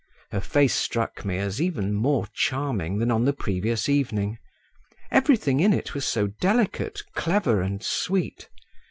Her 0.31 0.41
face 0.41 0.73
struck 0.73 1.23
me 1.25 1.37
as 1.37 1.61
even 1.61 1.93
more 1.93 2.25
charming 2.33 2.97
than 2.97 3.11
on 3.11 3.25
the 3.25 3.33
previous 3.33 3.87
evening; 3.87 4.39
everything 5.11 5.59
in 5.59 5.73
it 5.73 5.93
was 5.93 6.05
so 6.05 6.25
delicate, 6.25 6.99
clever, 7.13 7.61
and 7.61 7.83
sweet. 7.83 8.49